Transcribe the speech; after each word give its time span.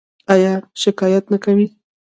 ایا 0.33 0.53
شکایت 0.81 1.25
نه 1.33 1.37
کوئ؟ 1.43 1.65